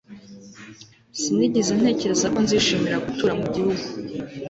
[1.19, 3.83] sinigeze ntekereza ko nzishimira gutura mu gihugu